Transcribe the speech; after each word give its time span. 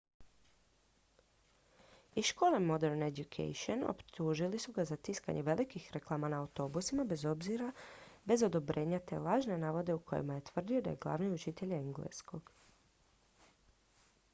iz 2.21 2.25
škole 2.25 2.59
modern 2.59 3.03
education 3.03 3.83
optužili 3.89 4.59
su 4.59 4.71
ga 4.77 4.85
za 4.85 4.95
tiskanje 4.95 5.41
velikih 5.49 5.91
reklama 5.93 6.29
na 6.35 6.39
autobusima 6.41 7.05
bez 8.31 8.43
odobrenja 8.49 8.99
te 8.99 9.19
lažne 9.29 9.57
navode 9.67 9.93
u 9.99 10.03
kojima 10.11 10.39
je 10.41 10.47
tvrdio 10.53 10.81
da 10.81 10.89
je 10.95 11.03
glavni 11.07 11.31
učitelj 11.39 11.73
engleskog 11.83 12.51